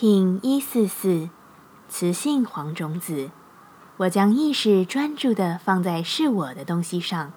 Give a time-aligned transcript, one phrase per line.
[0.00, 1.28] 听一四四，
[1.86, 3.28] 雌性黄种子。
[3.98, 7.34] 我将意识专注地放在是我的东西上，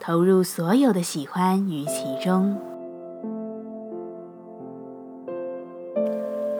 [0.00, 2.56] 投入所有的喜欢于其中。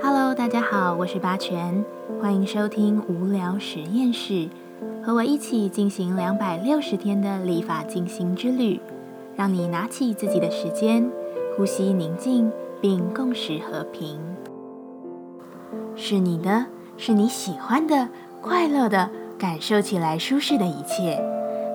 [0.03, 1.83] Hello，大家好，我是八全，
[2.21, 4.51] 欢迎收听无聊实验室，
[5.03, 8.79] 和我一起进行两百六十天的立法进行之旅，
[9.35, 11.11] 让你拿起自己的时间，
[11.57, 12.53] 呼吸宁静，
[12.83, 14.21] 并共识和平。
[16.01, 16.65] 是你的，
[16.97, 18.09] 是你喜欢的、
[18.41, 21.21] 快乐的、感受起来舒适的一切，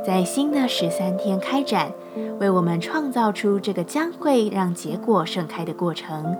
[0.03, 1.91] 在新的十三天开展，
[2.39, 6.37] 为我们创造出这个将会让结果盛开的过程。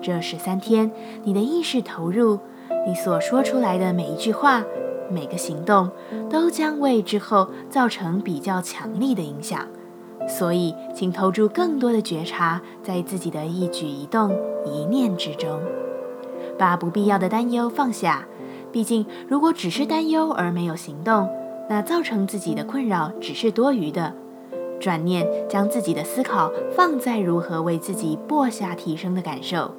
[0.00, 0.90] 这十三天，
[1.22, 2.38] 你的意识投入，
[2.86, 4.64] 你所说出来的每一句话、
[5.10, 5.90] 每个行动，
[6.30, 9.68] 都将为之后造成比较强力的影响。
[10.26, 15.60] 所以，请投注更多的觉察在自己的一举一动、一念之中，
[16.58, 18.26] 把不必要的担忧放下。
[18.70, 21.28] 毕竟，如果只是担忧而没有行动，
[21.70, 24.12] 那造成自己的困扰只是多余的。
[24.80, 29.74] 转念，将自己的思考放在如何为自己播下提升的感受。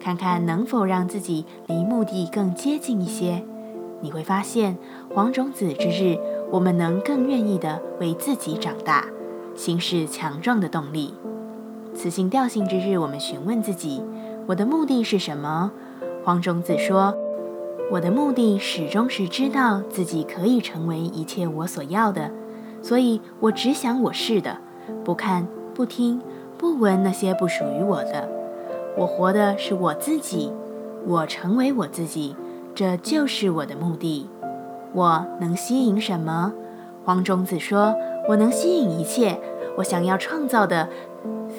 [0.00, 3.44] 看看能否让自己离目的更接近一些，
[4.00, 4.76] 你会发现
[5.14, 6.18] 黄种子之日，
[6.50, 9.04] 我们能更愿意的为自己长大，
[9.54, 11.14] 行使强壮的动力。
[11.94, 14.02] 雌性调性之日，我们询问自己：
[14.48, 15.70] 我的目的是什么？
[16.24, 17.14] 黄种子说：
[17.90, 22.30] 我的目的始终是知道自己可以成为一切我所要的，
[22.80, 24.58] 所以我只想我是的，
[25.04, 26.20] 不看、不听、
[26.56, 28.28] 不闻那些不属于我的。
[28.96, 30.52] 我活的是我自己，
[31.06, 32.36] 我成为我自己，
[32.72, 34.28] 这就是我的目的。
[34.92, 36.52] 我能吸引什么？
[37.04, 37.96] 黄种子说
[38.28, 39.40] ：“我能吸引一切
[39.78, 40.88] 我想要创造的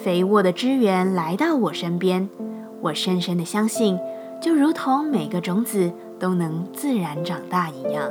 [0.02, 2.30] 肥沃的资源来到我身边。”
[2.80, 3.98] 我深深的相信，
[4.44, 8.10] 就如同每个种子都能自然长大一样。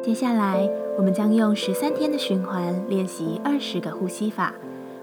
[0.00, 4.54] 接下来，我们将用十三天的循环练习二十个呼吸法。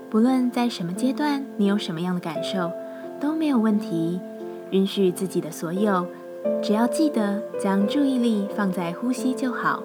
[0.10, 2.72] 不论在什么阶段，你有什么样的感受，
[3.20, 4.22] 都没有问题。
[4.72, 6.08] 允许自己的所有，
[6.64, 9.84] 只要记得将注意力放在呼吸就好。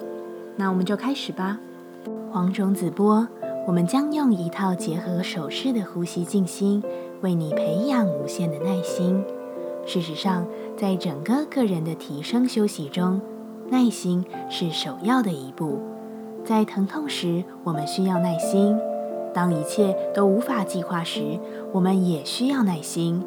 [0.57, 1.59] 那我们就开始吧。
[2.31, 3.27] 黄种子波，
[3.67, 6.83] 我们将用一套结合手势的呼吸静心，
[7.21, 9.23] 为你培养无限的耐心。
[9.85, 10.45] 事实上，
[10.75, 13.21] 在整个个人的提升休息中，
[13.69, 15.79] 耐心是首要的一步，
[16.43, 18.75] 在疼痛时，我们需要耐心；
[19.33, 21.39] 当一切都无法计划时，
[21.71, 23.23] 我们也需要耐心。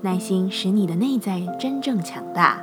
[0.00, 2.62] 耐心使你的内在真正强大。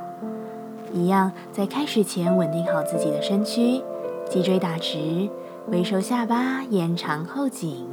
[0.92, 3.82] 一样，在开始前稳定好自己的身躯，
[4.28, 5.28] 脊椎打直，
[5.68, 7.86] 微收下巴，延长后颈。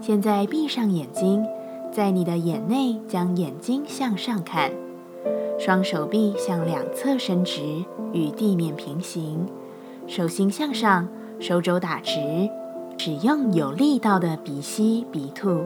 [0.00, 1.44] 现在闭上眼睛，
[1.92, 4.70] 在你的眼内将眼睛向上看。
[5.58, 9.46] 双手臂向两侧伸直，与地面平行，
[10.06, 11.08] 手心向上，
[11.40, 12.48] 手肘打直，
[12.96, 15.64] 使用有力道的鼻吸鼻吐。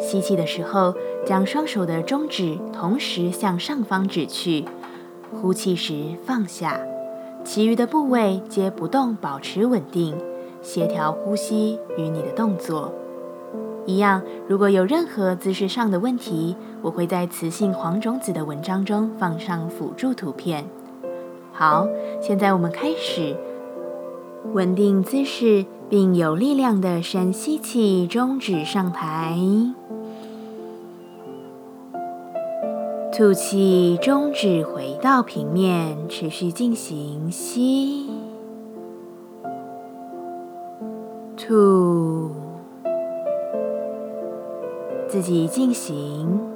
[0.00, 0.94] 吸气的时候，
[1.26, 4.64] 将双手的中指同时向上方指去；
[5.30, 6.80] 呼气时放下，
[7.46, 10.16] 其余的部位皆不动，保持稳定，
[10.62, 12.92] 协调呼吸与你的动作。
[13.86, 20.66] 一样，如果有任何姿势上的问题，我会在雌性黄种子的文章中放上辅助图片。
[21.52, 21.86] 好，
[22.20, 23.36] 现在我们开始
[24.52, 29.38] 稳定姿势，并有力量的深吸气，中指上抬，
[33.16, 38.10] 吐气，中指回到平面，持续进行吸，
[41.34, 42.30] 吐。
[45.08, 46.55] 自己进行。